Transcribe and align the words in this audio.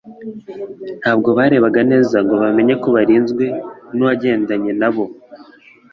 Ntabwo 1.01 1.29
barebaga 1.37 1.81
neza 1.91 2.17
ngo 2.23 2.35
bamenye 2.43 2.73
ko 2.83 2.87
barinzwe 2.95 3.45
n'uwagendanye 3.95 4.71
na 4.81 4.89
bo. 4.95 5.05